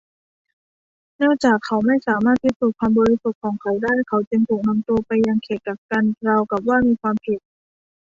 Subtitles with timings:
[1.17, 7.39] เนื่องจากเขาไม่สามารถพิสูจน์ความบริสุทธิ์ของเขาได้เขาจึงถูกนำตัวไปยังเขตกักกันราวกับว่ามีความผิด